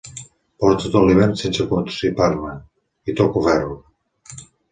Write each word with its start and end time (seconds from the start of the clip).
Porto 0.61 0.89
tot 0.95 1.03
l'hivern 1.09 1.35
sense 1.41 1.65
constipar-me. 1.73 2.55
I 3.13 3.17
toco 3.23 3.47
ferro! 3.49 3.77